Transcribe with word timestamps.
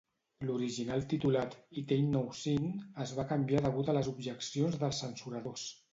L'original 0.47 1.03
titulat, 1.11 1.57
"It 1.83 1.93
Ain't 1.97 2.09
No 2.15 2.23
Sin", 2.41 2.65
es 3.07 3.15
va 3.19 3.29
canviar 3.33 3.63
degut 3.67 3.93
a 3.95 3.99
las 3.99 4.11
objeccions 4.17 4.83
dels 4.87 5.03
censuradors. 5.05 5.69